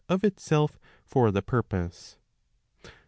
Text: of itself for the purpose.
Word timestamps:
of 0.09 0.23
itself 0.23 0.79
for 1.05 1.29
the 1.29 1.43
purpose. 1.43 2.17